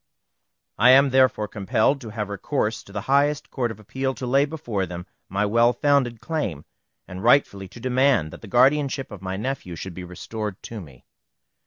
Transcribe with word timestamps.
I 0.79 0.89
am 0.89 1.11
therefore 1.11 1.47
compelled 1.47 2.01
to 2.01 2.09
have 2.09 2.27
recourse 2.29 2.81
to 2.85 2.91
the 2.91 3.01
highest 3.01 3.51
Court 3.51 3.69
of 3.69 3.79
Appeal 3.79 4.15
to 4.15 4.25
lay 4.25 4.45
before 4.45 4.87
them 4.87 5.05
my 5.29 5.45
well 5.45 5.73
founded 5.73 6.19
claim, 6.19 6.65
and 7.07 7.21
rightfully 7.23 7.67
to 7.67 7.79
demand 7.79 8.31
that 8.31 8.41
the 8.41 8.47
guardianship 8.47 9.11
of 9.11 9.21
my 9.21 9.37
nephew 9.37 9.75
should 9.75 9.93
be 9.93 10.03
restored 10.03 10.59
to 10.63 10.81
me. 10.81 11.05